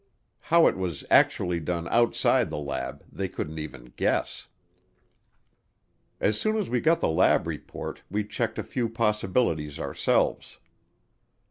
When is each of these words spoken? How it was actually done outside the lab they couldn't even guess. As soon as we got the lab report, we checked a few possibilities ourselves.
How 0.41 0.65
it 0.65 0.75
was 0.77 1.05
actually 1.11 1.59
done 1.59 1.87
outside 1.89 2.49
the 2.49 2.57
lab 2.57 3.03
they 3.11 3.27
couldn't 3.29 3.59
even 3.59 3.93
guess. 3.97 4.47
As 6.19 6.41
soon 6.41 6.55
as 6.57 6.71
we 6.71 6.81
got 6.81 7.01
the 7.01 7.07
lab 7.07 7.45
report, 7.45 8.01
we 8.09 8.23
checked 8.23 8.57
a 8.57 8.63
few 8.63 8.89
possibilities 8.89 9.77
ourselves. 9.79 10.57